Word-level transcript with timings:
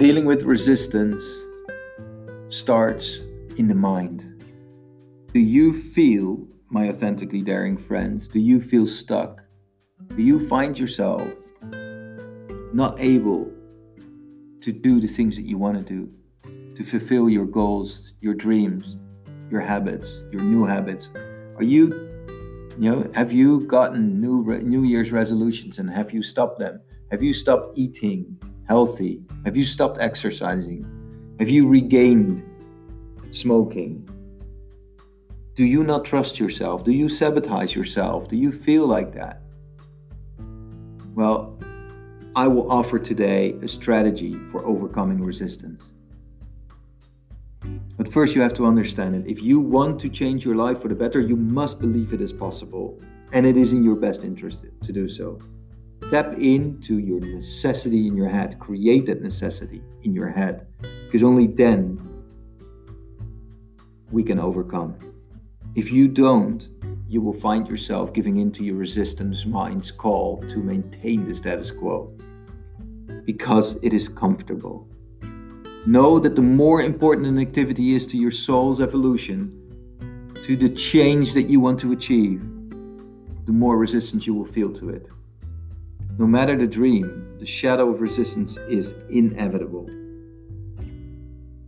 Dealing 0.00 0.24
with 0.24 0.44
resistance 0.44 1.22
starts 2.48 3.18
in 3.58 3.68
the 3.68 3.74
mind. 3.74 4.42
Do 5.34 5.40
you 5.40 5.74
feel, 5.74 6.48
my 6.70 6.88
authentically 6.88 7.42
daring 7.42 7.76
friends, 7.76 8.26
do 8.26 8.38
you 8.38 8.62
feel 8.62 8.86
stuck? 8.86 9.42
Do 10.16 10.22
you 10.22 10.48
find 10.48 10.78
yourself 10.78 11.30
not 12.72 12.98
able 12.98 13.52
to 14.62 14.72
do 14.72 15.02
the 15.02 15.06
things 15.06 15.36
that 15.36 15.44
you 15.44 15.58
want 15.58 15.78
to 15.78 15.84
do, 15.84 16.10
to 16.76 16.82
fulfill 16.82 17.28
your 17.28 17.44
goals, 17.44 18.14
your 18.22 18.32
dreams, 18.32 18.96
your 19.50 19.60
habits, 19.60 20.24
your 20.32 20.40
new 20.40 20.64
habits? 20.64 21.10
Are 21.56 21.62
you, 21.62 21.92
you 22.78 22.90
know, 22.90 23.10
have 23.12 23.34
you 23.34 23.66
gotten 23.66 24.18
new 24.18 24.44
New 24.62 24.84
Year's 24.84 25.12
resolutions 25.12 25.78
and 25.78 25.90
have 25.90 26.10
you 26.14 26.22
stopped 26.22 26.58
them? 26.58 26.80
Have 27.10 27.22
you 27.22 27.34
stopped 27.34 27.76
eating 27.76 28.40
healthy? 28.70 29.20
Have 29.44 29.56
you 29.56 29.64
stopped 29.64 29.98
exercising? 29.98 30.86
Have 31.40 31.50
you 31.50 31.66
regained 31.66 32.40
smoking? 33.32 34.08
Do 35.56 35.64
you 35.64 35.82
not 35.82 36.04
trust 36.04 36.38
yourself? 36.38 36.84
Do 36.84 36.92
you 36.92 37.08
sabotage 37.08 37.74
yourself? 37.74 38.28
Do 38.28 38.36
you 38.36 38.52
feel 38.52 38.86
like 38.86 39.12
that? 39.14 39.42
Well, 41.16 41.58
I 42.36 42.46
will 42.46 42.70
offer 42.70 43.00
today 43.00 43.56
a 43.60 43.66
strategy 43.66 44.38
for 44.52 44.64
overcoming 44.64 45.20
resistance. 45.20 45.90
But 47.96 48.06
first, 48.06 48.36
you 48.36 48.40
have 48.40 48.54
to 48.54 48.66
understand 48.66 49.16
it. 49.16 49.28
If 49.28 49.42
you 49.42 49.58
want 49.58 49.98
to 50.02 50.08
change 50.08 50.44
your 50.44 50.54
life 50.54 50.80
for 50.80 50.86
the 50.86 50.94
better, 50.94 51.18
you 51.18 51.34
must 51.34 51.80
believe 51.80 52.12
it 52.12 52.20
is 52.20 52.32
possible 52.32 53.00
and 53.32 53.44
it 53.46 53.56
is 53.56 53.72
in 53.72 53.82
your 53.82 53.96
best 53.96 54.22
interest 54.22 54.66
to 54.84 54.92
do 54.92 55.08
so. 55.08 55.40
Tap 56.08 56.34
into 56.38 56.98
your 56.98 57.20
necessity 57.20 58.06
in 58.06 58.16
your 58.16 58.28
head, 58.28 58.58
create 58.58 59.06
that 59.06 59.22
necessity 59.22 59.82
in 60.02 60.14
your 60.14 60.28
head, 60.28 60.66
because 61.04 61.22
only 61.22 61.46
then 61.46 62.00
we 64.10 64.22
can 64.22 64.38
overcome. 64.38 64.96
If 65.74 65.92
you 65.92 66.08
don't, 66.08 66.68
you 67.08 67.20
will 67.20 67.32
find 67.32 67.68
yourself 67.68 68.12
giving 68.12 68.38
in 68.38 68.52
to 68.52 68.64
your 68.64 68.76
resistance 68.76 69.44
mind's 69.44 69.90
call 69.90 70.38
to 70.48 70.58
maintain 70.58 71.26
the 71.26 71.34
status 71.34 71.70
quo 71.70 72.12
because 73.24 73.78
it 73.82 73.92
is 73.92 74.08
comfortable. 74.08 74.88
Know 75.86 76.18
that 76.18 76.36
the 76.36 76.42
more 76.42 76.82
important 76.82 77.26
an 77.26 77.38
activity 77.38 77.94
is 77.94 78.06
to 78.08 78.16
your 78.16 78.30
soul's 78.30 78.80
evolution, 78.80 79.56
to 80.44 80.56
the 80.56 80.68
change 80.68 81.34
that 81.34 81.48
you 81.48 81.60
want 81.60 81.80
to 81.80 81.92
achieve, 81.92 82.40
the 83.46 83.52
more 83.52 83.76
resistance 83.78 84.26
you 84.26 84.34
will 84.34 84.44
feel 84.44 84.72
to 84.74 84.90
it. 84.90 85.06
No 86.20 86.26
matter 86.26 86.54
the 86.54 86.66
dream, 86.66 87.38
the 87.38 87.46
shadow 87.46 87.88
of 87.88 88.02
resistance 88.02 88.58
is 88.68 88.92
inevitable. 89.08 89.88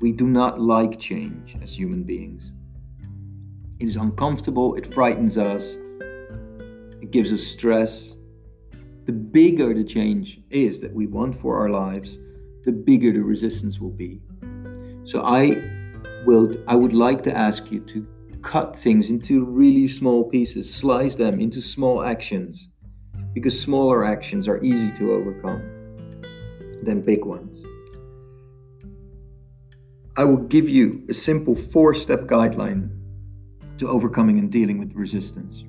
We 0.01 0.13
do 0.13 0.29
not 0.29 0.61
like 0.61 0.99
change 0.99 1.57
as 1.63 1.73
human 1.73 2.03
beings. 2.03 2.53
It 3.81 3.89
is 3.89 3.97
uncomfortable, 3.97 4.75
it 4.75 4.87
frightens 4.87 5.39
us, 5.39 5.79
it 7.01 7.11
gives 7.11 7.33
us 7.33 7.43
stress. 7.43 8.15
The 9.07 9.13
bigger 9.13 9.73
the 9.73 9.85
change 9.85 10.43
is 10.51 10.83
that 10.83 10.93
we 10.93 11.07
want 11.07 11.41
for 11.41 11.57
our 11.59 11.71
lives, 11.71 12.19
the 12.65 12.73
bigger 12.73 13.11
the 13.11 13.23
resistance 13.23 13.81
will 13.81 13.97
be. 13.97 14.21
So 15.05 15.23
I 15.25 15.65
will 16.27 16.55
I 16.69 16.75
would 16.75 16.93
like 16.93 17.23
to 17.23 17.35
ask 17.35 17.71
you 17.71 17.81
to 17.87 18.07
cut 18.43 18.77
things 18.77 19.11
into 19.11 19.47
really 19.47 19.89
small 19.89 20.25
pieces, 20.29 20.71
slice 20.71 21.17
them 21.17 21.41
into 21.41 21.63
small 21.63 22.05
actions 22.05 22.69
because 23.35 23.59
smaller 23.59 24.05
actions 24.05 24.49
are 24.49 24.63
easy 24.63 24.91
to 24.93 25.13
overcome 25.13 25.63
than 26.83 27.01
big 27.01 27.25
ones. 27.25 27.65
I 30.17 30.25
will 30.25 30.37
give 30.37 30.69
you 30.69 31.05
a 31.09 31.15
simple 31.15 31.55
four 31.55 31.95
step 31.95 32.23
guideline 32.23 32.91
to 33.79 33.89
overcoming 33.89 34.39
and 34.39 34.53
dealing 34.53 34.79
with 34.79 34.95
resistance 34.95 35.65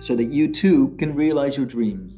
so 0.00 0.14
that 0.14 0.24
you 0.24 0.48
too 0.48 0.96
can 0.98 1.14
realize 1.14 1.56
your 1.56 1.66
dreams. 1.66 2.14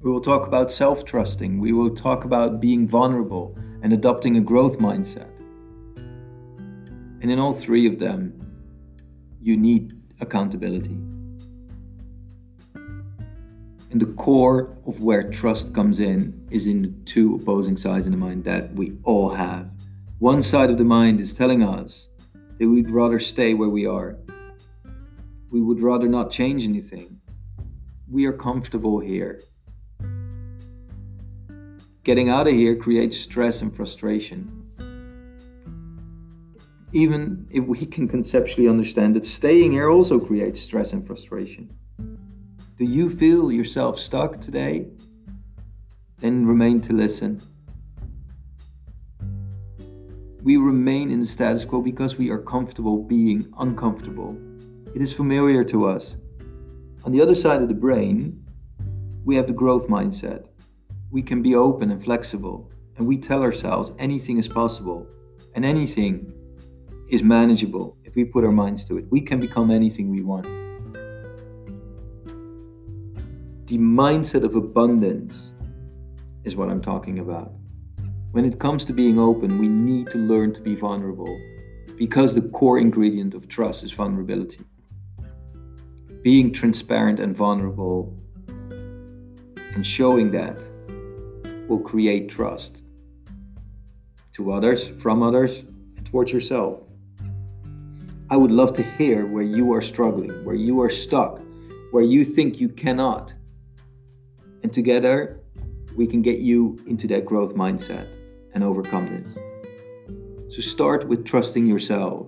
We 0.00 0.10
will 0.10 0.20
talk 0.20 0.46
about 0.46 0.72
self 0.72 1.04
trusting, 1.04 1.60
we 1.60 1.72
will 1.72 1.94
talk 1.94 2.24
about 2.24 2.60
being 2.60 2.88
vulnerable 2.88 3.56
and 3.82 3.92
adopting 3.92 4.36
a 4.36 4.40
growth 4.40 4.78
mindset. 4.78 5.30
And 7.20 7.30
in 7.30 7.38
all 7.38 7.52
three 7.52 7.86
of 7.86 7.98
them, 7.98 8.32
you 9.40 9.56
need 9.56 9.92
accountability. 10.20 10.98
And 13.90 14.00
the 14.00 14.12
core 14.14 14.76
of 14.86 15.02
where 15.02 15.30
trust 15.30 15.74
comes 15.74 15.98
in 16.00 16.46
is 16.50 16.66
in 16.66 16.82
the 16.82 16.88
two 17.06 17.36
opposing 17.36 17.76
sides 17.76 18.06
in 18.06 18.12
the 18.12 18.18
mind 18.18 18.44
that 18.44 18.74
we 18.74 18.98
all 19.04 19.30
have. 19.30 19.70
One 20.18 20.42
side 20.42 20.70
of 20.70 20.78
the 20.78 20.84
mind 20.84 21.20
is 21.20 21.32
telling 21.32 21.62
us 21.62 22.08
that 22.58 22.68
we'd 22.68 22.90
rather 22.90 23.18
stay 23.18 23.54
where 23.54 23.68
we 23.68 23.86
are. 23.86 24.18
We 25.50 25.62
would 25.62 25.80
rather 25.80 26.08
not 26.08 26.30
change 26.30 26.64
anything. 26.64 27.20
We 28.10 28.26
are 28.26 28.32
comfortable 28.32 29.00
here. 29.00 29.40
Getting 32.04 32.28
out 32.28 32.46
of 32.46 32.54
here 32.54 32.74
creates 32.74 33.18
stress 33.18 33.62
and 33.62 33.74
frustration. 33.74 34.64
Even 36.92 37.46
if 37.50 37.64
we 37.64 37.84
can 37.86 38.08
conceptually 38.08 38.68
understand 38.68 39.14
that 39.16 39.26
staying 39.26 39.72
here 39.72 39.90
also 39.90 40.18
creates 40.18 40.60
stress 40.60 40.92
and 40.92 41.06
frustration. 41.06 41.70
Do 42.78 42.84
you 42.84 43.10
feel 43.10 43.50
yourself 43.50 43.98
stuck 43.98 44.40
today? 44.40 44.86
Then 46.18 46.46
remain 46.46 46.80
to 46.82 46.92
listen. 46.92 47.42
We 50.44 50.58
remain 50.58 51.10
in 51.10 51.18
the 51.18 51.26
status 51.26 51.64
quo 51.64 51.82
because 51.82 52.18
we 52.18 52.30
are 52.30 52.38
comfortable 52.38 53.02
being 53.02 53.52
uncomfortable. 53.58 54.38
It 54.94 55.02
is 55.02 55.12
familiar 55.12 55.64
to 55.64 55.88
us. 55.88 56.18
On 57.02 57.10
the 57.10 57.20
other 57.20 57.34
side 57.34 57.62
of 57.62 57.68
the 57.68 57.74
brain, 57.74 58.44
we 59.24 59.34
have 59.34 59.48
the 59.48 59.52
growth 59.52 59.88
mindset. 59.88 60.46
We 61.10 61.20
can 61.20 61.42
be 61.42 61.56
open 61.56 61.90
and 61.90 62.00
flexible, 62.02 62.70
and 62.96 63.08
we 63.08 63.18
tell 63.18 63.42
ourselves 63.42 63.90
anything 63.98 64.38
is 64.38 64.46
possible 64.46 65.04
and 65.56 65.64
anything 65.64 66.32
is 67.08 67.24
manageable 67.24 67.96
if 68.04 68.14
we 68.14 68.24
put 68.24 68.44
our 68.44 68.52
minds 68.52 68.84
to 68.84 68.98
it. 68.98 69.06
We 69.10 69.20
can 69.20 69.40
become 69.40 69.72
anything 69.72 70.10
we 70.10 70.22
want. 70.22 70.67
The 73.68 73.76
mindset 73.76 74.44
of 74.44 74.54
abundance 74.54 75.52
is 76.44 76.56
what 76.56 76.70
I'm 76.70 76.80
talking 76.80 77.18
about. 77.18 77.52
When 78.32 78.46
it 78.46 78.58
comes 78.58 78.86
to 78.86 78.94
being 78.94 79.18
open, 79.18 79.58
we 79.58 79.68
need 79.68 80.08
to 80.10 80.16
learn 80.16 80.54
to 80.54 80.62
be 80.62 80.74
vulnerable 80.74 81.38
because 81.98 82.34
the 82.34 82.48
core 82.48 82.78
ingredient 82.78 83.34
of 83.34 83.46
trust 83.46 83.84
is 83.84 83.92
vulnerability. 83.92 84.64
Being 86.22 86.50
transparent 86.50 87.20
and 87.20 87.36
vulnerable 87.36 88.16
and 88.70 89.86
showing 89.86 90.30
that 90.30 90.58
will 91.68 91.80
create 91.80 92.30
trust 92.30 92.80
to 94.32 94.50
others, 94.50 94.88
from 94.88 95.22
others, 95.22 95.60
and 95.98 96.06
towards 96.06 96.32
yourself. 96.32 96.80
I 98.30 98.38
would 98.38 98.50
love 98.50 98.72
to 98.74 98.82
hear 98.82 99.26
where 99.26 99.44
you 99.44 99.74
are 99.74 99.82
struggling, 99.82 100.42
where 100.46 100.54
you 100.54 100.80
are 100.80 100.88
stuck, 100.88 101.42
where 101.90 102.04
you 102.04 102.24
think 102.24 102.60
you 102.60 102.70
cannot. 102.70 103.34
And 104.68 104.74
together, 104.74 105.40
we 105.96 106.06
can 106.06 106.20
get 106.20 106.40
you 106.40 106.76
into 106.86 107.06
that 107.06 107.24
growth 107.24 107.54
mindset 107.54 108.06
and 108.52 108.62
overcome 108.62 109.06
this. 109.06 109.34
So 110.54 110.60
start 110.60 111.08
with 111.08 111.24
trusting 111.24 111.66
yourself. 111.66 112.26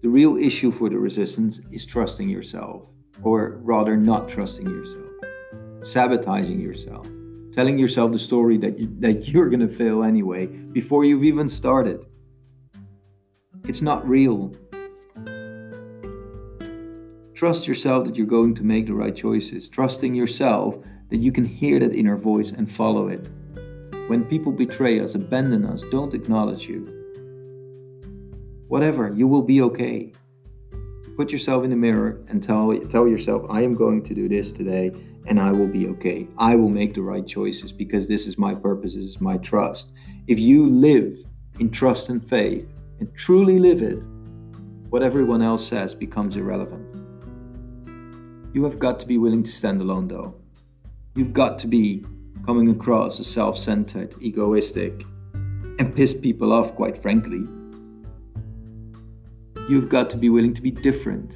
The 0.00 0.08
real 0.08 0.38
issue 0.38 0.70
for 0.70 0.88
the 0.88 0.96
resistance 0.96 1.60
is 1.70 1.84
trusting 1.84 2.30
yourself, 2.30 2.86
or 3.22 3.58
rather, 3.60 3.94
not 3.94 4.26
trusting 4.26 4.66
yourself, 4.66 5.12
sabotaging 5.82 6.60
yourself, 6.60 7.06
telling 7.52 7.76
yourself 7.76 8.12
the 8.12 8.18
story 8.18 8.56
that, 8.56 8.78
you, 8.78 8.88
that 9.00 9.28
you're 9.28 9.50
going 9.50 9.68
to 9.68 9.68
fail 9.68 10.02
anyway 10.02 10.46
before 10.46 11.04
you've 11.04 11.24
even 11.24 11.46
started. 11.46 12.06
It's 13.68 13.82
not 13.82 14.08
real. 14.08 14.50
Trust 17.34 17.68
yourself 17.68 18.06
that 18.06 18.16
you're 18.16 18.26
going 18.26 18.54
to 18.54 18.64
make 18.64 18.86
the 18.86 18.94
right 18.94 19.14
choices. 19.14 19.68
Trusting 19.68 20.14
yourself 20.14 20.78
that 21.14 21.20
you 21.20 21.30
can 21.30 21.44
hear 21.44 21.78
that 21.78 21.94
inner 21.94 22.16
voice 22.16 22.50
and 22.50 22.68
follow 22.68 23.06
it. 23.06 23.28
When 24.08 24.24
people 24.24 24.50
betray 24.50 24.98
us, 24.98 25.14
abandon 25.14 25.64
us, 25.64 25.84
don't 25.92 26.12
acknowledge 26.12 26.66
you. 26.66 26.90
Whatever, 28.66 29.12
you 29.14 29.28
will 29.28 29.42
be 29.42 29.62
okay. 29.62 30.10
Put 31.16 31.30
yourself 31.30 31.62
in 31.62 31.70
the 31.70 31.76
mirror 31.76 32.20
and 32.26 32.42
tell, 32.42 32.76
tell 32.88 33.06
yourself, 33.06 33.46
I 33.48 33.62
am 33.62 33.76
going 33.76 34.02
to 34.02 34.12
do 34.12 34.28
this 34.28 34.50
today 34.50 34.90
and 35.26 35.38
I 35.38 35.52
will 35.52 35.68
be 35.68 35.86
okay. 35.90 36.26
I 36.36 36.56
will 36.56 36.68
make 36.68 36.94
the 36.94 37.02
right 37.02 37.24
choices 37.24 37.70
because 37.70 38.08
this 38.08 38.26
is 38.26 38.36
my 38.36 38.52
purpose, 38.52 38.96
this 38.96 39.04
is 39.04 39.20
my 39.20 39.36
trust. 39.36 39.92
If 40.26 40.40
you 40.40 40.68
live 40.68 41.16
in 41.60 41.70
trust 41.70 42.08
and 42.08 42.28
faith 42.28 42.74
and 42.98 43.08
truly 43.14 43.60
live 43.60 43.82
it, 43.82 44.02
what 44.90 45.04
everyone 45.04 45.42
else 45.42 45.64
says 45.64 45.94
becomes 45.94 46.36
irrelevant. 46.36 46.84
You 48.52 48.64
have 48.64 48.80
got 48.80 48.98
to 48.98 49.06
be 49.06 49.18
willing 49.18 49.44
to 49.44 49.50
stand 49.52 49.80
alone, 49.80 50.08
though. 50.08 50.34
You've 51.16 51.32
got 51.32 51.58
to 51.60 51.68
be 51.68 52.04
coming 52.44 52.68
across 52.70 53.20
as 53.20 53.28
self 53.28 53.56
centered, 53.56 54.16
egoistic, 54.20 55.04
and 55.78 55.94
piss 55.94 56.12
people 56.12 56.52
off, 56.52 56.74
quite 56.74 57.00
frankly. 57.00 57.46
You've 59.68 59.88
got 59.88 60.10
to 60.10 60.16
be 60.16 60.28
willing 60.28 60.54
to 60.54 60.62
be 60.62 60.72
different. 60.72 61.32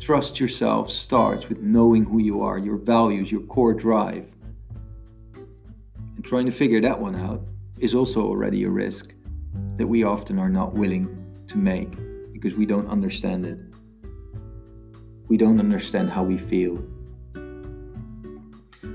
Trust 0.00 0.40
yourself 0.40 0.90
starts 0.90 1.48
with 1.48 1.60
knowing 1.60 2.04
who 2.04 2.18
you 2.18 2.42
are, 2.42 2.58
your 2.58 2.76
values, 2.76 3.30
your 3.30 3.42
core 3.42 3.72
drive. 3.72 4.28
And 5.34 6.24
trying 6.24 6.46
to 6.46 6.52
figure 6.52 6.80
that 6.80 6.98
one 6.98 7.14
out 7.14 7.42
is 7.78 7.94
also 7.94 8.22
already 8.22 8.64
a 8.64 8.68
risk 8.68 9.14
that 9.76 9.86
we 9.86 10.02
often 10.02 10.38
are 10.40 10.48
not 10.48 10.74
willing 10.74 11.08
to 11.46 11.58
make 11.58 11.92
because 12.32 12.54
we 12.54 12.66
don't 12.66 12.88
understand 12.88 13.46
it. 13.46 13.58
We 15.28 15.36
don't 15.36 15.60
understand 15.60 16.10
how 16.10 16.24
we 16.24 16.36
feel. 16.36 16.84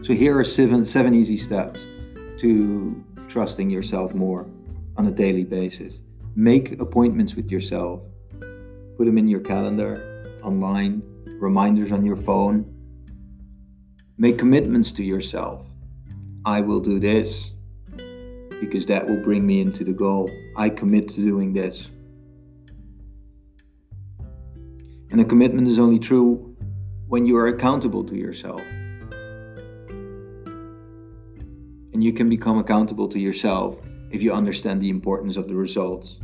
So 0.09 0.15
here 0.15 0.39
are 0.39 0.43
seven, 0.43 0.87
seven 0.87 1.13
easy 1.13 1.37
steps 1.37 1.85
to 2.37 3.05
trusting 3.27 3.69
yourself 3.69 4.15
more 4.15 4.47
on 4.97 5.05
a 5.05 5.11
daily 5.11 5.43
basis. 5.43 6.01
Make 6.35 6.81
appointments 6.81 7.35
with 7.35 7.51
yourself. 7.51 8.01
Put 8.39 9.05
them 9.05 9.19
in 9.19 9.27
your 9.27 9.41
calendar, 9.41 10.35
online, 10.43 11.03
reminders 11.39 11.91
on 11.91 12.03
your 12.03 12.15
phone. 12.15 12.65
Make 14.17 14.39
commitments 14.39 14.91
to 14.93 15.03
yourself. 15.03 15.67
I 16.43 16.61
will 16.61 16.79
do 16.79 16.99
this 16.99 17.51
because 18.59 18.87
that 18.87 19.07
will 19.07 19.21
bring 19.21 19.45
me 19.45 19.61
into 19.61 19.83
the 19.83 19.93
goal. 19.93 20.27
I 20.57 20.69
commit 20.69 21.09
to 21.09 21.17
doing 21.17 21.53
this. 21.53 21.85
And 25.11 25.21
a 25.21 25.23
commitment 25.23 25.67
is 25.67 25.77
only 25.77 25.99
true 25.99 26.57
when 27.09 27.27
you 27.27 27.37
are 27.37 27.45
accountable 27.45 28.03
to 28.05 28.15
yourself. 28.15 28.63
And 31.99 32.03
you 32.05 32.13
can 32.13 32.29
become 32.29 32.57
accountable 32.57 33.09
to 33.09 33.19
yourself 33.19 33.81
if 34.09 34.23
you 34.23 34.31
understand 34.31 34.81
the 34.81 34.89
importance 34.89 35.35
of 35.35 35.49
the 35.49 35.53
results. 35.53 36.15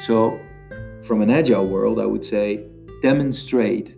So, 0.00 0.40
from 1.02 1.20
an 1.20 1.28
agile 1.28 1.68
world, 1.68 2.00
I 2.00 2.06
would 2.06 2.24
say 2.24 2.66
demonstrate 3.02 3.94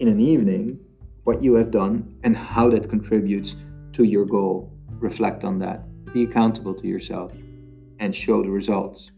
in 0.00 0.08
an 0.08 0.20
evening 0.20 0.78
what 1.24 1.42
you 1.42 1.54
have 1.54 1.70
done 1.70 2.14
and 2.24 2.36
how 2.36 2.68
that 2.68 2.90
contributes 2.90 3.56
to 3.94 4.04
your 4.04 4.26
goal. 4.26 4.70
Reflect 5.00 5.44
on 5.44 5.58
that, 5.60 5.80
be 6.12 6.24
accountable 6.24 6.74
to 6.74 6.86
yourself, 6.86 7.32
and 8.00 8.14
show 8.14 8.42
the 8.42 8.50
results. 8.50 9.12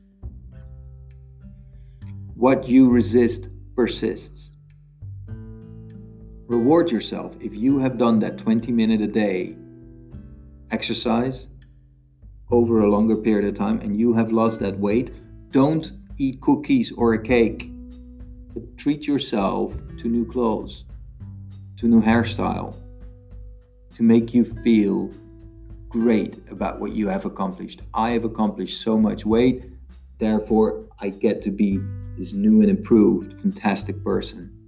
What 2.36 2.68
you 2.68 2.88
resist 2.88 3.48
persists. 3.74 4.52
Reward 6.50 6.90
yourself 6.90 7.36
if 7.40 7.54
you 7.54 7.78
have 7.78 7.96
done 7.96 8.18
that 8.18 8.36
20 8.36 8.72
minute 8.72 9.00
a 9.00 9.06
day 9.06 9.54
exercise 10.72 11.46
over 12.50 12.80
a 12.80 12.90
longer 12.90 13.16
period 13.16 13.46
of 13.46 13.54
time 13.54 13.78
and 13.82 13.96
you 13.96 14.12
have 14.14 14.32
lost 14.32 14.58
that 14.58 14.76
weight. 14.76 15.12
Don't 15.52 15.92
eat 16.18 16.40
cookies 16.40 16.90
or 16.90 17.14
a 17.14 17.22
cake, 17.22 17.70
but 18.52 18.76
treat 18.76 19.06
yourself 19.06 19.76
to 19.98 20.08
new 20.08 20.26
clothes, 20.26 20.86
to 21.76 21.86
new 21.86 22.02
hairstyle, 22.02 22.76
to 23.94 24.02
make 24.02 24.34
you 24.34 24.44
feel 24.44 25.08
great 25.88 26.40
about 26.50 26.80
what 26.80 26.90
you 26.90 27.06
have 27.06 27.26
accomplished. 27.26 27.82
I 27.94 28.10
have 28.10 28.24
accomplished 28.24 28.80
so 28.80 28.98
much 28.98 29.24
weight, 29.24 29.70
therefore, 30.18 30.84
I 30.98 31.10
get 31.10 31.42
to 31.42 31.52
be 31.52 31.78
this 32.18 32.32
new 32.32 32.60
and 32.60 32.70
improved, 32.70 33.40
fantastic 33.40 34.02
person. 34.02 34.59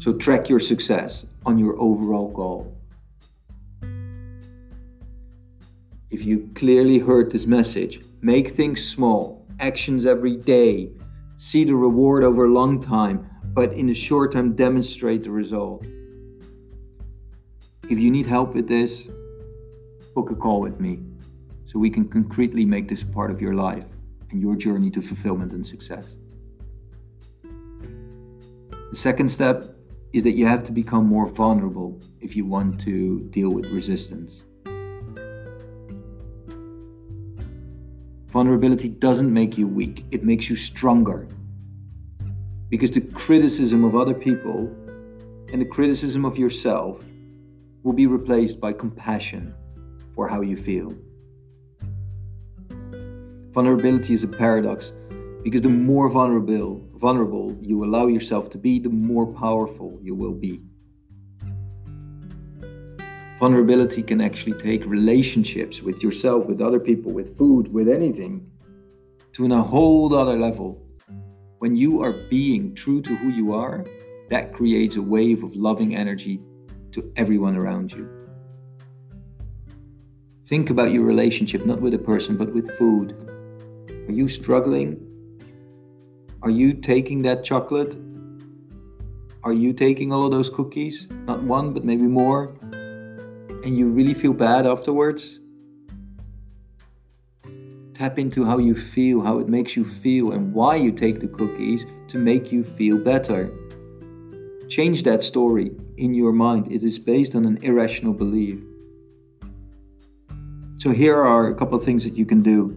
So, 0.00 0.14
track 0.14 0.48
your 0.48 0.60
success 0.60 1.26
on 1.44 1.58
your 1.58 1.78
overall 1.78 2.28
goal. 2.28 2.74
If 6.10 6.24
you 6.24 6.48
clearly 6.54 6.98
heard 6.98 7.30
this 7.30 7.44
message, 7.44 8.00
make 8.22 8.48
things 8.48 8.82
small, 8.82 9.44
actions 9.58 10.06
every 10.06 10.36
day, 10.36 10.90
see 11.36 11.64
the 11.64 11.74
reward 11.74 12.24
over 12.24 12.46
a 12.46 12.48
long 12.48 12.80
time, 12.80 13.28
but 13.52 13.74
in 13.74 13.88
the 13.88 13.94
short 13.94 14.32
term, 14.32 14.54
demonstrate 14.54 15.22
the 15.22 15.30
result. 15.30 15.84
If 17.90 17.98
you 17.98 18.10
need 18.10 18.26
help 18.26 18.54
with 18.54 18.68
this, 18.68 19.06
book 20.14 20.30
a 20.30 20.34
call 20.34 20.62
with 20.62 20.80
me 20.80 21.00
so 21.66 21.78
we 21.78 21.90
can 21.90 22.08
concretely 22.08 22.64
make 22.64 22.88
this 22.88 23.02
part 23.02 23.30
of 23.30 23.42
your 23.42 23.52
life 23.52 23.84
and 24.30 24.40
your 24.40 24.56
journey 24.56 24.90
to 24.92 25.02
fulfillment 25.02 25.52
and 25.52 25.66
success. 25.66 26.16
The 27.42 28.96
second 28.96 29.28
step 29.28 29.76
is 30.12 30.24
that 30.24 30.32
you 30.32 30.46
have 30.46 30.64
to 30.64 30.72
become 30.72 31.06
more 31.06 31.26
vulnerable 31.28 32.00
if 32.20 32.34
you 32.36 32.44
want 32.44 32.80
to 32.80 33.20
deal 33.30 33.50
with 33.50 33.66
resistance. 33.66 34.44
Vulnerability 38.28 38.88
doesn't 38.88 39.32
make 39.32 39.58
you 39.58 39.66
weak, 39.66 40.04
it 40.10 40.22
makes 40.22 40.48
you 40.48 40.56
stronger. 40.56 41.26
Because 42.68 42.92
the 42.92 43.00
criticism 43.00 43.84
of 43.84 43.96
other 43.96 44.14
people 44.14 44.72
and 45.52 45.60
the 45.60 45.64
criticism 45.64 46.24
of 46.24 46.38
yourself 46.38 47.04
will 47.82 47.92
be 47.92 48.06
replaced 48.06 48.60
by 48.60 48.72
compassion 48.72 49.52
for 50.14 50.28
how 50.28 50.42
you 50.42 50.56
feel. 50.56 50.92
Vulnerability 53.52 54.14
is 54.14 54.22
a 54.22 54.28
paradox 54.28 54.92
because 55.42 55.62
the 55.62 55.68
more 55.68 56.08
vulnerable, 56.08 56.86
vulnerable 56.96 57.56
you 57.60 57.84
allow 57.84 58.06
yourself 58.06 58.50
to 58.50 58.58
be, 58.58 58.78
the 58.78 58.88
more 58.88 59.26
powerful 59.26 59.98
you 60.02 60.14
will 60.14 60.34
be. 60.34 60.60
Vulnerability 63.38 64.02
can 64.02 64.20
actually 64.20 64.52
take 64.58 64.84
relationships 64.84 65.80
with 65.80 66.02
yourself, 66.02 66.44
with 66.44 66.60
other 66.60 66.78
people, 66.78 67.10
with 67.10 67.38
food, 67.38 67.72
with 67.72 67.88
anything 67.88 68.46
to 69.32 69.46
a 69.46 69.62
whole 69.62 70.14
other 70.14 70.38
level. 70.38 70.86
When 71.58 71.74
you 71.74 72.02
are 72.02 72.12
being 72.12 72.74
true 72.74 73.00
to 73.00 73.16
who 73.16 73.30
you 73.30 73.54
are, 73.54 73.86
that 74.28 74.52
creates 74.52 74.96
a 74.96 75.02
wave 75.02 75.42
of 75.42 75.56
loving 75.56 75.96
energy 75.96 76.40
to 76.92 77.10
everyone 77.16 77.56
around 77.56 77.92
you. 77.92 78.08
Think 80.44 80.68
about 80.68 80.92
your 80.92 81.04
relationship 81.04 81.64
not 81.64 81.80
with 81.80 81.94
a 81.94 81.98
person 81.98 82.36
but 82.36 82.52
with 82.52 82.70
food. 82.76 83.14
Are 84.08 84.12
you 84.12 84.28
struggling? 84.28 85.09
Are 86.42 86.50
you 86.50 86.74
taking 86.74 87.22
that 87.22 87.44
chocolate? 87.44 87.96
Are 89.42 89.52
you 89.52 89.72
taking 89.72 90.12
all 90.12 90.26
of 90.26 90.32
those 90.32 90.50
cookies? 90.50 91.06
Not 91.26 91.42
one, 91.42 91.72
but 91.72 91.84
maybe 91.84 92.04
more 92.04 92.54
and 93.64 93.76
you 93.76 93.88
really 93.88 94.14
feel 94.14 94.32
bad 94.32 94.66
afterwards, 94.66 95.40
tap 97.92 98.18
into 98.18 98.44
how 98.44 98.58
you 98.58 98.74
feel, 98.74 99.20
how 99.20 99.38
it 99.38 99.48
makes 99.48 99.76
you 99.76 99.84
feel, 99.84 100.32
and 100.32 100.52
why 100.54 100.76
you 100.76 100.90
take 100.90 101.20
the 101.20 101.28
cookies 101.28 101.86
to 102.08 102.18
make 102.18 102.50
you 102.50 102.64
feel 102.64 102.98
better. 102.98 103.52
Change 104.68 105.02
that 105.02 105.22
story 105.22 105.72
in 105.96 106.14
your 106.14 106.32
mind. 106.32 106.72
It 106.72 106.84
is 106.84 106.98
based 106.98 107.34
on 107.34 107.44
an 107.44 107.58
irrational 107.62 108.14
belief. 108.14 108.62
So, 110.78 110.92
here 110.92 111.22
are 111.22 111.48
a 111.48 111.54
couple 111.54 111.76
of 111.76 111.84
things 111.84 112.04
that 112.04 112.16
you 112.16 112.24
can 112.24 112.42
do. 112.42 112.76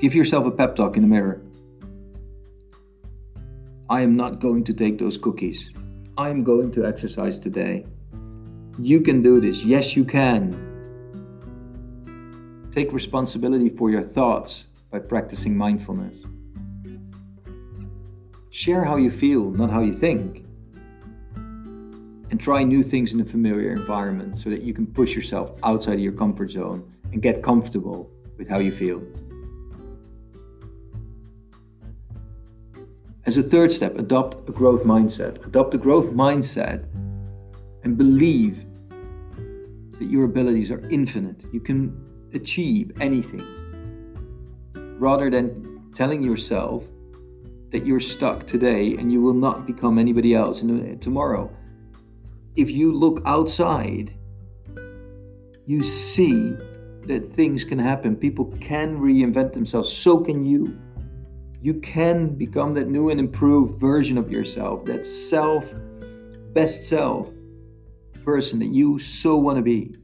Give 0.00 0.14
yourself 0.14 0.46
a 0.46 0.50
pep 0.50 0.74
talk 0.74 0.96
in 0.96 1.02
the 1.02 1.08
mirror. 1.08 1.40
I 3.90 4.00
am 4.00 4.16
not 4.16 4.40
going 4.40 4.64
to 4.64 4.72
take 4.72 4.98
those 4.98 5.18
cookies. 5.18 5.70
I 6.16 6.30
am 6.30 6.42
going 6.42 6.70
to 6.72 6.86
exercise 6.86 7.38
today. 7.38 7.84
You 8.78 9.02
can 9.02 9.22
do 9.22 9.40
this. 9.40 9.62
Yes, 9.62 9.94
you 9.94 10.06
can. 10.06 10.58
Take 12.72 12.92
responsibility 12.92 13.68
for 13.68 13.90
your 13.90 14.02
thoughts 14.02 14.68
by 14.90 15.00
practicing 15.00 15.54
mindfulness. 15.54 16.16
Share 18.48 18.84
how 18.84 18.96
you 18.96 19.10
feel, 19.10 19.50
not 19.50 19.70
how 19.70 19.82
you 19.82 19.92
think. 19.92 20.46
And 21.36 22.40
try 22.40 22.62
new 22.62 22.82
things 22.82 23.12
in 23.12 23.20
a 23.20 23.24
familiar 23.24 23.70
environment 23.72 24.38
so 24.38 24.48
that 24.48 24.62
you 24.62 24.72
can 24.72 24.86
push 24.86 25.14
yourself 25.14 25.52
outside 25.62 25.94
of 25.94 26.00
your 26.00 26.12
comfort 26.12 26.50
zone 26.50 26.90
and 27.12 27.20
get 27.20 27.42
comfortable 27.42 28.10
with 28.38 28.48
how 28.48 28.60
you 28.60 28.72
feel. 28.72 29.02
As 33.26 33.38
a 33.38 33.42
third 33.42 33.72
step, 33.72 33.98
adopt 33.98 34.48
a 34.48 34.52
growth 34.52 34.84
mindset. 34.84 35.44
Adopt 35.46 35.72
a 35.74 35.78
growth 35.78 36.10
mindset 36.10 36.84
and 37.82 37.96
believe 37.96 38.66
that 39.98 40.10
your 40.10 40.24
abilities 40.24 40.70
are 40.70 40.86
infinite. 40.88 41.40
You 41.50 41.60
can 41.60 41.96
achieve 42.34 42.92
anything. 43.00 43.46
Rather 44.98 45.30
than 45.30 45.90
telling 45.94 46.22
yourself 46.22 46.84
that 47.70 47.86
you're 47.86 48.00
stuck 48.00 48.46
today 48.46 48.94
and 48.96 49.10
you 49.10 49.22
will 49.22 49.34
not 49.34 49.66
become 49.66 49.98
anybody 49.98 50.34
else 50.34 50.62
uh, 50.62 50.94
tomorrow. 51.00 51.50
If 52.56 52.70
you 52.70 52.92
look 52.92 53.22
outside, 53.24 54.14
you 55.66 55.82
see 55.82 56.52
that 57.06 57.26
things 57.32 57.64
can 57.64 57.78
happen. 57.78 58.16
People 58.16 58.46
can 58.60 58.98
reinvent 58.98 59.54
themselves. 59.54 59.90
So 59.92 60.18
can 60.18 60.44
you. 60.44 60.78
You 61.64 61.80
can 61.80 62.34
become 62.34 62.74
that 62.74 62.88
new 62.88 63.08
and 63.08 63.18
improved 63.18 63.80
version 63.80 64.18
of 64.18 64.30
yourself, 64.30 64.84
that 64.84 65.06
self 65.06 65.64
best 66.52 66.86
self 66.86 67.30
person 68.22 68.58
that 68.58 68.66
you 68.66 68.98
so 68.98 69.38
want 69.38 69.56
to 69.56 69.62
be. 69.62 69.94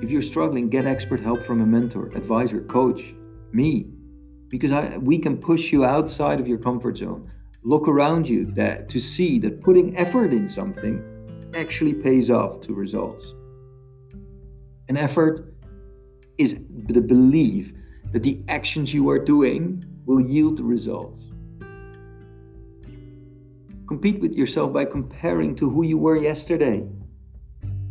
If 0.00 0.10
you're 0.10 0.22
struggling, 0.22 0.70
get 0.70 0.86
expert 0.86 1.20
help 1.20 1.42
from 1.42 1.60
a 1.60 1.66
mentor, 1.66 2.06
advisor, 2.16 2.62
coach, 2.62 3.12
me, 3.52 3.90
because 4.48 4.72
I, 4.72 4.96
we 4.96 5.18
can 5.18 5.36
push 5.36 5.72
you 5.72 5.84
outside 5.84 6.40
of 6.40 6.48
your 6.48 6.56
comfort 6.56 6.96
zone. 6.96 7.30
Look 7.62 7.86
around 7.86 8.26
you 8.26 8.46
that, 8.52 8.88
to 8.88 8.98
see 8.98 9.38
that 9.40 9.60
putting 9.60 9.94
effort 9.98 10.32
in 10.32 10.48
something 10.48 11.04
actually 11.54 11.92
pays 11.92 12.30
off 12.30 12.62
to 12.62 12.72
results. 12.72 13.34
An 14.88 14.96
effort 14.96 15.51
is 16.38 16.60
the 16.88 17.00
belief 17.00 17.72
that 18.12 18.22
the 18.22 18.42
actions 18.48 18.92
you 18.92 19.08
are 19.10 19.18
doing 19.18 19.84
will 20.06 20.20
yield 20.20 20.58
the 20.58 20.64
results. 20.64 21.24
Compete 23.86 24.20
with 24.20 24.34
yourself 24.34 24.72
by 24.72 24.84
comparing 24.84 25.54
to 25.56 25.68
who 25.68 25.84
you 25.84 25.98
were 25.98 26.16
yesterday. 26.16 26.86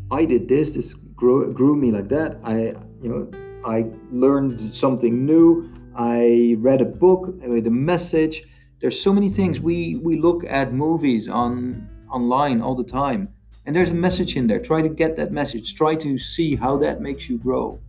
I 0.10 0.26
did 0.26 0.48
this, 0.48 0.76
this 0.76 0.94
grew, 1.16 1.54
grew 1.54 1.76
me 1.76 1.92
like 1.92 2.10
that. 2.10 2.40
I, 2.44 2.74
you 3.02 3.10
know, 3.10 3.32
I 3.66 3.86
learned 4.12 4.74
something 4.74 5.26
new. 5.26 5.72
I 5.96 6.56
read 6.60 6.82
a 6.82 6.86
book 6.86 7.28
with 7.48 7.68
a 7.68 7.72
message. 7.72 8.44
There's 8.80 9.00
so 9.00 9.14
many 9.14 9.30
things. 9.30 9.60
We 9.62 9.98
we 9.98 10.20
look 10.20 10.44
at 10.46 10.74
movies 10.74 11.30
on 11.30 11.88
online 12.12 12.62
all 12.62 12.76
the 12.76 12.84
time, 12.84 13.30
and 13.66 13.76
there's 13.76 13.92
a 13.92 13.96
message 13.96 14.36
in 14.36 14.48
there. 14.48 14.60
Try 14.60 14.82
to 14.82 14.90
get 14.90 15.16
that 15.18 15.32
message. 15.32 15.76
Try 15.76 15.96
to 15.96 16.18
see 16.18 16.56
how 16.56 16.78
that 16.78 17.02
makes 17.02 17.30
you 17.30 17.38
grow. 17.38 17.80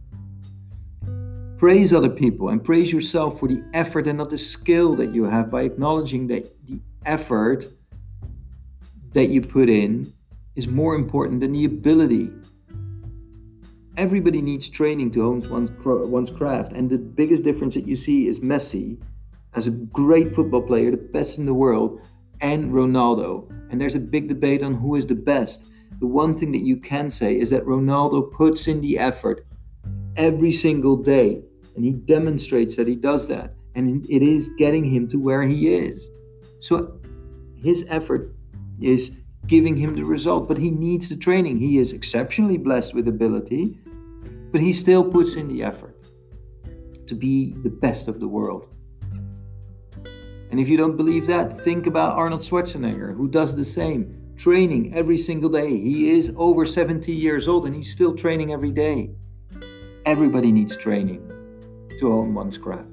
Praise 1.63 1.93
other 1.93 2.11
people 2.11 2.49
and 2.49 2.65
praise 2.65 2.93
yourself 2.93 3.39
for 3.39 3.47
the 3.47 3.63
effort 3.73 4.09
and 4.09 4.19
not 4.19 4.31
the 4.31 4.37
skill 4.37 4.97
that 4.97 5.15
you 5.15 5.23
have 5.23 5.49
by 5.49 5.63
acknowledging 5.63 6.27
that 6.27 6.45
the 6.67 6.81
effort 7.07 7.67
that 9.13 9.27
you 9.29 9.41
put 9.41 9.69
in 9.69 10.13
is 10.57 10.67
more 10.67 10.97
important 10.97 11.39
than 11.39 11.53
the 11.53 11.65
ability 11.65 12.33
everybody 13.97 14.43
needs 14.43 14.69
training 14.69 15.13
to 15.13 15.23
hone 15.23 15.49
one's, 15.49 15.71
one's 15.85 16.33
craft. 16.33 16.73
And 16.73 16.91
the 16.91 16.99
biggest 16.99 17.45
difference 17.45 17.75
that 17.75 17.87
you 17.87 17.95
see 17.95 18.27
is 18.27 18.41
Messi, 18.41 19.01
as 19.55 19.69
a 19.69 19.71
great 19.71 20.35
football 20.35 20.63
player, 20.63 20.91
the 20.91 20.97
best 20.97 21.39
in 21.39 21.47
the 21.47 21.55
world, 21.55 22.01
and 22.41 22.73
Ronaldo. 22.73 23.49
And 23.71 23.81
there's 23.81 23.95
a 23.95 24.01
big 24.01 24.27
debate 24.27 24.65
on 24.65 24.75
who 24.75 24.97
is 24.97 25.07
the 25.07 25.15
best. 25.15 25.67
The 26.01 26.09
one 26.09 26.37
thing 26.37 26.51
that 26.51 26.65
you 26.65 26.77
can 26.77 27.09
say 27.09 27.39
is 27.39 27.51
that 27.51 27.65
Ronaldo 27.67 28.33
puts 28.33 28.67
in 28.67 28.81
the 28.81 28.99
effort 28.99 29.47
every 30.17 30.51
single 30.51 30.97
day, 30.97 31.43
and 31.75 31.85
he 31.85 31.93
demonstrates 31.93 32.77
that 32.77 32.87
he 32.87 32.97
does 32.97 33.27
that. 33.29 33.55
And 33.75 34.05
it 34.09 34.23
is 34.23 34.51
getting 34.59 34.85
him 34.85 35.09
to 35.09 35.19
where 35.19 35.43
he 35.43 35.75
is. 35.75 36.11
So 36.61 36.99
his 37.63 37.87
effort 37.89 38.35
is 38.81 39.13
giving 39.47 39.77
him 39.77 39.95
the 39.95 40.05
result, 40.05 40.47
but 40.47 40.59
he 40.59 40.71
needs 40.71 41.09
the 41.09 41.17
training. 41.17 41.59
He 41.59 41.79
is 41.79 41.93
exceptionally 41.93 42.59
blessed 42.59 42.95
with 42.95 43.09
ability, 43.09 43.79
but 44.51 44.61
he 44.61 44.73
still 44.73 45.03
puts 45.05 45.35
in 45.35 45.49
the 45.49 45.63
effort 45.63 45.97
to 47.07 47.15
be 47.15 47.55
the 47.63 47.71
best 47.71 48.09
of 48.09 48.21
the 48.21 48.29
world. 48.29 48.69
And 50.51 50.61
if 50.61 50.69
you 50.69 50.77
don't 50.77 50.99
believe 50.99 51.27
that, 51.29 51.53
think 51.53 51.87
about 51.87 52.13
Arnold 52.13 52.43
Schwarzenegger, 52.43 53.17
who 53.17 53.27
does 53.27 53.57
the 53.57 53.65
same, 53.65 54.35
training 54.37 54.95
every 54.95 55.17
single 55.17 55.49
day. 55.49 55.69
He 55.69 56.11
is 56.11 56.33
over 56.37 56.67
70 56.67 57.11
years 57.13 57.49
old 57.49 57.65
and 57.65 57.75
he's 57.75 57.91
still 57.91 58.15
training 58.15 58.53
every 58.53 58.71
day. 58.71 59.11
Everybody 60.05 60.53
needs 60.53 60.77
training 60.77 61.32
to 62.03 62.13
own 62.13 62.35
one's 62.35 62.59
craft. 62.59 62.89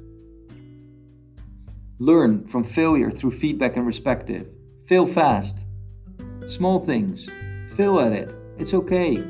Learn 1.99 2.45
from 2.45 2.63
failure 2.63 3.11
through 3.11 3.31
feedback 3.31 3.75
and 3.75 3.85
perspective. 3.85 4.47
Fail 4.85 5.05
fast. 5.05 5.65
Small 6.47 6.79
things. 6.79 7.27
Fail 7.75 7.99
at 7.99 8.13
it. 8.13 8.33
It's 8.57 8.73
okay. 8.73 9.23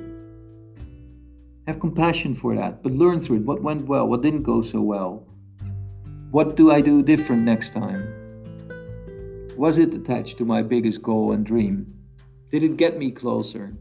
Have 1.65 1.79
compassion 1.79 2.33
for 2.35 2.55
that, 2.55 2.83
but 2.83 2.93
learn 2.93 3.19
through 3.19 3.37
it. 3.37 3.45
What 3.45 3.63
went 3.63 3.85
well? 3.85 4.07
What 4.07 4.21
didn't 4.21 4.43
go 4.43 4.61
so 4.61 4.81
well? 4.81 5.25
What 6.31 6.55
do 6.55 6.71
I 6.71 6.81
do 6.81 7.01
different 7.01 7.43
next 7.43 7.73
time? 7.73 8.03
Was 9.57 9.77
it 9.77 9.93
attached 9.93 10.37
to 10.37 10.45
my 10.45 10.61
biggest 10.61 11.01
goal 11.01 11.31
and 11.31 11.45
dream? 11.45 11.93
Did 12.51 12.63
it 12.63 12.77
get 12.77 12.97
me 12.97 13.11
closer? 13.11 13.73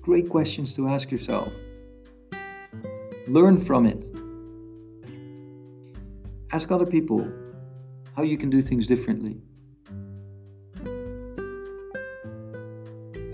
Great 0.00 0.28
questions 0.28 0.72
to 0.74 0.88
ask 0.88 1.10
yourself. 1.10 1.52
Learn 3.26 3.60
from 3.60 3.86
it. 3.86 4.15
Ask 6.56 6.72
other 6.72 6.86
people 6.86 7.30
how 8.16 8.22
you 8.22 8.38
can 8.38 8.48
do 8.48 8.62
things 8.62 8.86
differently. 8.86 9.36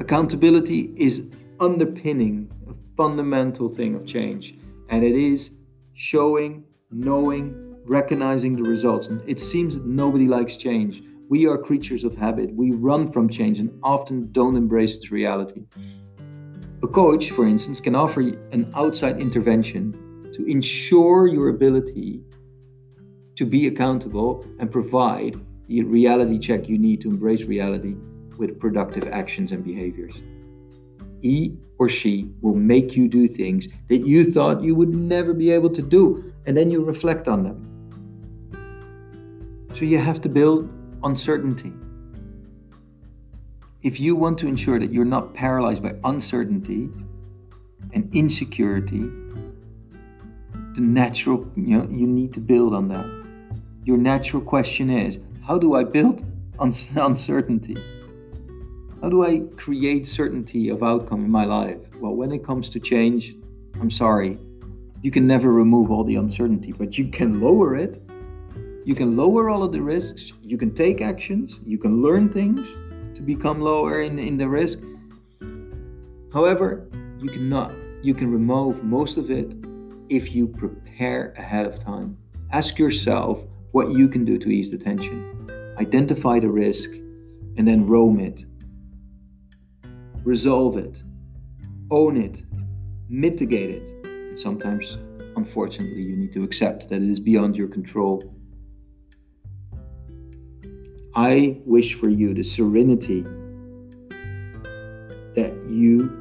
Accountability 0.01 0.93
is 0.97 1.29
underpinning 1.61 2.51
a 2.69 2.75
fundamental 2.97 3.69
thing 3.69 3.95
of 3.95 4.05
change, 4.05 4.57
and 4.89 5.05
it 5.05 5.15
is 5.15 5.53
showing, 5.93 6.65
knowing, 6.91 7.77
recognizing 7.85 8.57
the 8.57 8.69
results. 8.69 9.07
And 9.07 9.23
it 9.25 9.39
seems 9.39 9.77
that 9.77 9.87
nobody 9.87 10.27
likes 10.27 10.57
change. 10.57 11.05
We 11.29 11.47
are 11.47 11.57
creatures 11.57 12.03
of 12.03 12.17
habit. 12.17 12.53
We 12.53 12.73
run 12.73 13.13
from 13.13 13.29
change 13.29 13.61
and 13.61 13.71
often 13.85 14.33
don't 14.33 14.57
embrace 14.57 14.97
its 14.97 15.13
reality. 15.13 15.63
A 16.83 16.89
coach, 16.89 17.31
for 17.31 17.47
instance, 17.47 17.79
can 17.79 17.95
offer 17.95 18.23
an 18.51 18.73
outside 18.75 19.21
intervention 19.21 20.33
to 20.35 20.45
ensure 20.47 21.29
your 21.29 21.51
ability 21.51 22.25
to 23.37 23.47
be 23.47 23.67
accountable 23.67 24.45
and 24.59 24.71
provide 24.71 25.39
the 25.69 25.83
reality 25.83 26.39
check 26.39 26.69
you 26.69 26.79
need 26.79 27.01
to 27.01 27.09
embrace 27.09 27.45
reality 27.45 27.95
with 28.39 28.59
productive 28.59 29.09
actions 29.09 29.53
and 29.53 29.65
behaviors 29.65 30.23
he 31.23 31.57
or 31.79 31.89
she 31.89 32.31
will 32.41 32.55
make 32.55 32.97
you 32.97 33.09
do 33.09 33.29
things 33.29 33.69
that 33.89 34.07
you 34.07 34.31
thought 34.31 34.63
you 34.63 34.75
would 34.75 34.95
never 34.95 35.33
be 35.33 35.51
able 35.51 35.71
to 35.71 35.81
do, 35.81 36.33
and 36.47 36.57
then 36.57 36.71
you 36.71 36.85
reflect 36.85 37.29
on 37.29 37.45
them. 37.45 37.69
So 39.73 39.85
you 39.85 39.99
have 39.99 40.21
to 40.23 40.29
build 40.29 40.71
uncertainty. 41.03 41.73
If 43.83 43.99
you 43.99 44.15
want 44.15 44.39
to 44.39 44.49
ensure 44.49 44.79
that 44.79 44.93
you're 44.93 45.05
not 45.05 45.33
paralyzed 45.33 45.83
by 45.83 45.95
uncertainty 46.05 46.89
and 47.93 48.15
insecurity, 48.15 49.11
the 50.75 50.81
natural, 50.81 51.51
you 51.57 51.79
know, 51.79 51.89
you 51.91 52.07
need 52.07 52.33
to 52.35 52.41
build 52.41 52.75
on 52.75 52.89
that. 52.89 53.22
Your 53.85 53.97
natural 53.97 54.43
question 54.43 54.91
is, 54.91 55.19
how 55.45 55.59
do 55.59 55.75
I 55.75 55.85
build 55.85 56.25
uncertainty? 56.61 57.77
How 59.03 59.09
do 59.09 59.25
I 59.25 59.41
create 59.57 60.07
certainty 60.07 60.69
of 60.69 60.85
outcome 60.85 61.25
in 61.25 61.31
my 61.31 61.45
life? 61.45 61.79
Well, 61.99 62.15
when 62.15 62.31
it 62.31 62.45
comes 62.45 62.69
to 62.71 62.79
change, 62.79 63.35
I'm 63.81 63.91
sorry, 63.91 64.39
you 65.03 65.11
can 65.11 65.27
never 65.27 65.53
remove 65.53 65.91
all 65.91 66.05
the 66.05 66.15
uncertainty, 66.15 66.71
but 66.71 66.97
you 66.97 67.09
can 67.09 67.41
lower 67.41 67.75
it. 67.75 68.01
You 68.85 68.95
can 68.95 69.17
lower 69.17 69.51
all 69.51 69.65
of 69.65 69.73
the 69.73 69.83
risks. 69.83 70.33
You 70.43 70.57
can 70.57 70.73
take 70.73 71.01
actions. 71.01 71.59
You 71.65 71.79
can 71.79 72.01
learn 72.01 72.29
things 72.29 72.65
to 73.17 73.23
become 73.23 73.61
lower 73.61 74.03
in, 74.03 74.21
in 74.21 74.37
the 74.39 74.49
risk. 74.49 74.79
However, 76.33 76.89
you 77.19 77.29
cannot. 77.29 77.75
You 78.03 78.15
can 78.15 78.31
remove 78.31 78.85
most 78.85 79.19
of 79.19 79.33
it 79.33 79.53
if 80.09 80.33
you 80.33 80.47
prepare 80.47 81.33
ahead 81.37 81.67
of 81.67 81.81
time. 81.81 82.17
Ask 82.53 82.79
yourself 82.79 83.45
what 83.73 83.91
you 83.91 84.09
can 84.09 84.25
do 84.25 84.39
to 84.39 84.49
ease 84.49 84.71
the 84.71 84.79
tension. 84.79 85.51
Identify 85.79 86.39
the 86.39 86.49
risk 86.49 86.91
and 87.57 87.67
then 87.67 87.87
roam 87.87 88.21
it 88.21 88.45
resolve 90.25 90.77
it, 90.77 91.03
own 91.91 92.17
it, 92.17 92.43
mitigate 93.09 93.71
it. 93.71 94.05
And 94.05 94.39
sometimes, 94.39 94.97
unfortunately, 95.37 96.03
you 96.03 96.17
need 96.17 96.33
to 96.33 96.43
accept 96.43 96.89
that 96.89 97.03
it 97.03 97.11
is 97.11 97.21
beyond 97.21 97.57
your 97.57 97.69
control. 97.69 98.35
I 101.15 101.61
wish 101.67 101.95
for 101.95 102.09
you 102.09 102.33
the 102.33 102.43
serenity 102.43 103.23
that 105.35 105.55
you 105.69 106.19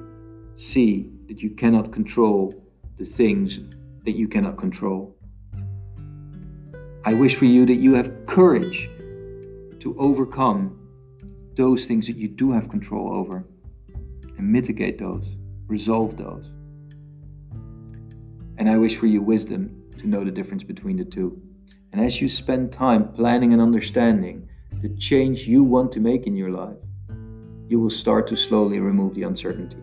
see 0.55 1.11
that 1.27 1.41
you 1.41 1.51
cannot 1.51 1.91
control 1.91 2.53
the 2.97 3.05
things 3.05 3.59
that 4.03 4.13
you 4.13 4.27
cannot 4.27 4.57
control. 4.57 5.15
I 7.03 7.15
wish 7.15 7.35
for 7.35 7.45
you 7.45 7.65
that 7.65 7.77
you 7.77 7.95
have 7.95 8.27
courage 8.27 8.87
to 9.79 9.95
overcome 9.97 10.77
those 11.55 11.87
things 11.87 12.05
that 12.05 12.15
you 12.15 12.27
do 12.27 12.51
have 12.51 12.69
control 12.69 13.11
over 13.11 13.43
and 14.37 14.51
mitigate 14.51 14.99
those, 14.99 15.25
resolve 15.65 16.15
those. 16.15 16.51
And 18.59 18.69
I 18.69 18.77
wish 18.77 18.97
for 18.97 19.07
you 19.07 19.23
wisdom 19.23 19.81
to 19.97 20.07
know 20.07 20.23
the 20.23 20.29
difference 20.29 20.63
between 20.63 20.97
the 20.97 21.05
two. 21.05 21.41
And 21.91 22.05
as 22.05 22.21
you 22.21 22.27
spend 22.27 22.71
time 22.71 23.11
planning 23.13 23.51
and 23.51 23.61
understanding 23.61 24.47
the 24.83 24.89
change 24.89 25.47
you 25.47 25.63
want 25.63 25.91
to 25.93 25.99
make 25.99 26.27
in 26.27 26.35
your 26.35 26.51
life, 26.51 26.77
you 27.67 27.79
will 27.79 27.89
start 27.89 28.27
to 28.27 28.35
slowly 28.35 28.79
remove 28.79 29.15
the 29.15 29.23
uncertainty. 29.23 29.77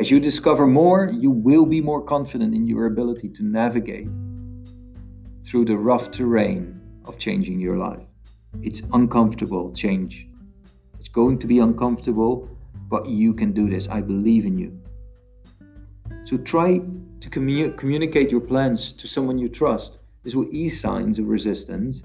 As 0.00 0.10
you 0.10 0.18
discover 0.18 0.66
more, 0.66 1.08
you 1.08 1.30
will 1.30 1.66
be 1.66 1.80
more 1.80 2.02
confident 2.02 2.52
in 2.52 2.66
your 2.66 2.86
ability 2.86 3.28
to 3.28 3.44
navigate 3.44 4.08
through 5.44 5.66
the 5.66 5.76
rough 5.76 6.10
terrain 6.10 6.80
of 7.04 7.18
changing 7.18 7.60
your 7.60 7.76
life. 7.76 8.06
It's 8.62 8.82
uncomfortable 8.92 9.72
change. 9.72 10.28
It's 10.98 11.08
going 11.08 11.38
to 11.40 11.46
be 11.46 11.58
uncomfortable, 11.58 12.48
but 12.88 13.06
you 13.06 13.34
can 13.34 13.52
do 13.52 13.68
this. 13.68 13.88
I 13.88 14.00
believe 14.00 14.46
in 14.46 14.56
you. 14.58 14.80
So 16.24 16.38
try 16.38 16.78
to 17.20 17.30
commu- 17.30 17.76
communicate 17.76 18.30
your 18.30 18.40
plans 18.40 18.92
to 18.94 19.06
someone 19.06 19.38
you 19.38 19.48
trust. 19.48 19.98
This 20.22 20.34
will 20.34 20.48
ease 20.50 20.80
signs 20.80 21.18
of 21.18 21.28
resistance. 21.28 22.02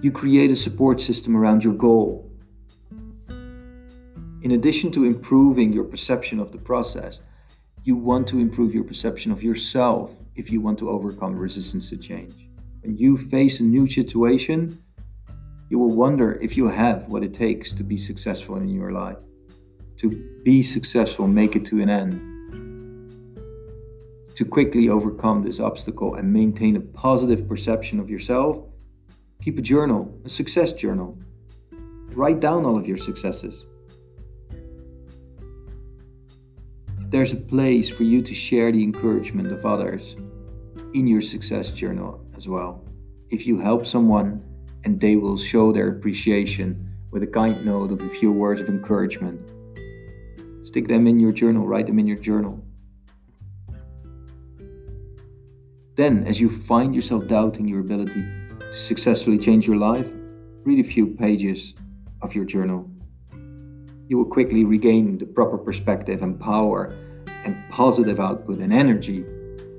You 0.00 0.12
create 0.12 0.50
a 0.50 0.56
support 0.56 1.00
system 1.00 1.36
around 1.36 1.64
your 1.64 1.74
goal. 1.74 2.30
In 4.42 4.52
addition 4.52 4.92
to 4.92 5.04
improving 5.04 5.72
your 5.72 5.84
perception 5.84 6.38
of 6.38 6.52
the 6.52 6.58
process, 6.58 7.20
you 7.84 7.96
want 7.96 8.26
to 8.28 8.38
improve 8.38 8.74
your 8.74 8.84
perception 8.84 9.32
of 9.32 9.42
yourself 9.42 10.12
if 10.36 10.50
you 10.50 10.60
want 10.60 10.78
to 10.78 10.90
overcome 10.90 11.36
resistance 11.36 11.88
to 11.90 11.96
change. 11.96 12.48
When 12.80 12.96
you 12.96 13.16
face 13.16 13.60
a 13.60 13.64
new 13.64 13.88
situation, 13.88 14.82
you 15.68 15.78
will 15.78 15.94
wonder 15.94 16.38
if 16.40 16.56
you 16.56 16.68
have 16.68 17.08
what 17.08 17.22
it 17.22 17.34
takes 17.34 17.72
to 17.72 17.82
be 17.82 17.96
successful 17.96 18.56
in 18.56 18.68
your 18.68 18.92
life. 18.92 19.18
To 19.98 20.10
be 20.44 20.62
successful, 20.62 21.26
make 21.26 21.56
it 21.56 21.66
to 21.66 21.82
an 21.82 21.90
end. 21.90 22.24
To 24.36 24.44
quickly 24.44 24.88
overcome 24.88 25.42
this 25.42 25.58
obstacle 25.58 26.14
and 26.14 26.32
maintain 26.32 26.76
a 26.76 26.80
positive 26.80 27.48
perception 27.48 27.98
of 27.98 28.08
yourself, 28.08 28.64
keep 29.42 29.58
a 29.58 29.62
journal, 29.62 30.16
a 30.24 30.28
success 30.28 30.72
journal. 30.72 31.18
Write 32.12 32.40
down 32.40 32.64
all 32.64 32.78
of 32.78 32.86
your 32.86 32.96
successes. 32.96 33.66
There's 37.10 37.32
a 37.32 37.36
place 37.36 37.88
for 37.88 38.02
you 38.02 38.20
to 38.20 38.34
share 38.34 38.70
the 38.70 38.82
encouragement 38.82 39.50
of 39.50 39.64
others 39.64 40.14
in 40.92 41.06
your 41.06 41.22
success 41.22 41.70
journal 41.70 42.20
as 42.36 42.46
well. 42.46 42.84
If 43.30 43.46
you 43.46 43.58
help 43.58 43.86
someone 43.86 44.44
and 44.84 45.00
they 45.00 45.16
will 45.16 45.38
show 45.38 45.72
their 45.72 45.88
appreciation 45.88 46.94
with 47.10 47.22
a 47.22 47.26
kind 47.26 47.64
note 47.64 47.92
of 47.92 48.02
a 48.02 48.10
few 48.10 48.30
words 48.30 48.60
of 48.60 48.68
encouragement, 48.68 49.40
stick 50.66 50.86
them 50.86 51.06
in 51.06 51.18
your 51.18 51.32
journal, 51.32 51.66
write 51.66 51.86
them 51.86 51.98
in 51.98 52.06
your 52.06 52.18
journal. 52.18 52.62
Then, 55.94 56.26
as 56.26 56.38
you 56.38 56.50
find 56.50 56.94
yourself 56.94 57.26
doubting 57.26 57.66
your 57.66 57.80
ability 57.80 58.22
to 58.60 58.72
successfully 58.74 59.38
change 59.38 59.66
your 59.66 59.76
life, 59.76 60.06
read 60.62 60.84
a 60.84 60.86
few 60.86 61.06
pages 61.06 61.72
of 62.20 62.34
your 62.34 62.44
journal 62.44 62.90
you 64.08 64.16
will 64.16 64.24
quickly 64.24 64.64
regain 64.64 65.18
the 65.18 65.26
proper 65.26 65.58
perspective 65.58 66.22
and 66.22 66.40
power 66.40 66.96
and 67.44 67.56
positive 67.70 68.18
output 68.18 68.58
and 68.58 68.72
energy. 68.72 69.18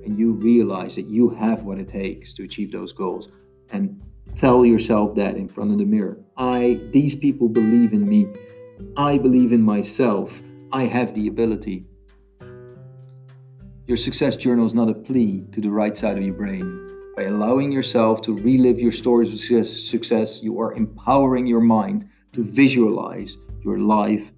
And 0.06 0.18
you 0.18 0.34
realize 0.34 0.96
that 0.96 1.08
you 1.08 1.30
have 1.32 1.64
what 1.64 1.80
it 1.80 1.88
takes 1.88 2.34
to 2.36 2.44
achieve 2.44 2.72
those 2.72 2.94
goals. 2.94 3.30
And 3.72 4.02
tell 4.36 4.66
yourself 4.66 5.16
that 5.16 5.36
in 5.36 5.48
front 5.48 5.72
of 5.72 5.80
the 5.80 5.86
mirror. 5.86 6.20
I 6.38 6.80
these 6.92 7.16
people 7.16 7.50
believe 7.50 7.94
in 7.94 8.08
me. 8.08 8.28
I 8.96 9.18
believe 9.18 9.52
in 9.52 9.62
myself. 9.62 10.42
I 10.72 10.86
have 10.86 11.14
the 11.16 11.28
ability. 11.28 11.86
Your 13.88 13.98
success 13.98 14.38
journal 14.38 14.68
is 14.68 14.76
not 14.76 14.90
a 14.90 14.94
plea 14.94 15.44
to 15.52 15.62
the 15.62 15.72
right 15.72 15.98
side 15.98 16.18
of 16.18 16.24
your 16.24 16.36
brain. 16.36 16.88
By 17.16 17.24
allowing 17.24 17.72
yourself 17.72 18.22
to 18.22 18.38
relive 18.38 18.80
your 18.80 18.92
stories 18.92 19.34
of 19.34 19.66
success, 19.68 20.44
you 20.44 20.62
are 20.62 20.74
empowering 20.74 21.48
your 21.48 21.60
mind 21.60 22.08
to 22.34 22.44
visualize 22.44 23.36
your 23.64 23.80
life 23.80 24.32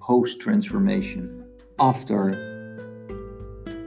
post 0.00 0.40
transformation 0.40 1.44
after 1.78 2.46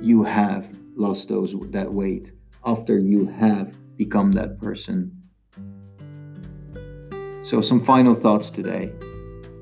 you 0.02 0.24
have 0.24 0.68
lost 0.96 1.30
those 1.30 1.56
that 1.72 1.92
weight 1.92 2.32
after 2.66 2.98
you 2.98 3.26
have 3.28 3.78
become 3.98 4.32
that 4.34 4.60
person. 4.60 5.12
So 7.42 7.62
some 7.62 7.80
final 7.80 8.14
thoughts 8.14 8.52
today. 8.52 8.92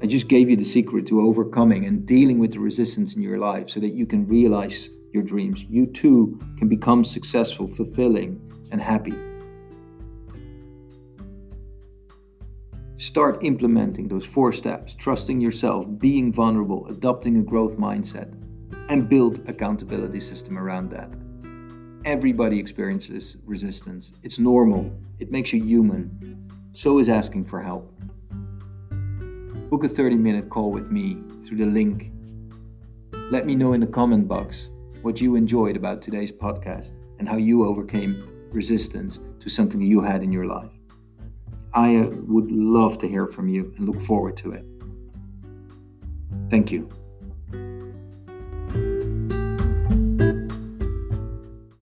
I 0.03 0.07
just 0.07 0.27
gave 0.27 0.49
you 0.49 0.55
the 0.55 0.63
secret 0.63 1.05
to 1.07 1.21
overcoming 1.21 1.85
and 1.85 2.05
dealing 2.05 2.39
with 2.39 2.53
the 2.53 2.59
resistance 2.59 3.15
in 3.15 3.21
your 3.21 3.37
life 3.37 3.69
so 3.69 3.79
that 3.79 3.93
you 3.93 4.05
can 4.05 4.27
realize 4.27 4.89
your 5.13 5.23
dreams. 5.23 5.63
You 5.63 5.85
too 5.85 6.39
can 6.57 6.67
become 6.67 7.03
successful 7.03 7.67
fulfilling 7.67 8.39
and 8.71 8.81
happy 8.81 9.13
Start 13.01 13.43
implementing 13.43 14.07
those 14.07 14.27
four 14.27 14.53
steps, 14.53 14.93
trusting 14.93 15.41
yourself, 15.41 15.87
being 15.97 16.31
vulnerable, 16.31 16.85
adopting 16.85 17.37
a 17.37 17.41
growth 17.41 17.75
mindset, 17.75 18.31
and 18.89 19.09
build 19.09 19.41
accountability 19.49 20.19
system 20.19 20.55
around 20.55 20.91
that. 20.91 21.09
Everybody 22.05 22.59
experiences 22.59 23.37
resistance. 23.43 24.11
It's 24.21 24.37
normal. 24.37 24.95
It 25.17 25.31
makes 25.31 25.51
you 25.51 25.63
human. 25.63 26.47
So 26.73 26.99
is 26.99 27.09
asking 27.09 27.45
for 27.45 27.59
help. 27.59 27.91
Book 29.71 29.83
a 29.83 29.87
30 29.87 30.15
minute 30.17 30.51
call 30.51 30.69
with 30.69 30.91
me 30.91 31.17
through 31.43 31.57
the 31.57 31.65
link. 31.65 32.11
Let 33.31 33.47
me 33.47 33.55
know 33.55 33.73
in 33.73 33.81
the 33.81 33.87
comment 33.87 34.27
box 34.27 34.69
what 35.01 35.19
you 35.19 35.33
enjoyed 35.35 35.75
about 35.75 36.03
today's 36.03 36.31
podcast 36.31 36.93
and 37.17 37.27
how 37.27 37.37
you 37.37 37.65
overcame 37.65 38.47
resistance 38.51 39.17
to 39.39 39.49
something 39.49 39.81
you 39.81 40.01
had 40.01 40.21
in 40.21 40.31
your 40.31 40.45
life. 40.45 40.69
I 41.73 41.97
uh, 41.97 42.09
would 42.27 42.51
love 42.51 42.97
to 42.99 43.07
hear 43.07 43.27
from 43.27 43.47
you 43.47 43.73
and 43.77 43.87
look 43.87 44.01
forward 44.01 44.37
to 44.37 44.51
it. 44.51 44.65
Thank 46.49 46.71
you. 46.71 46.89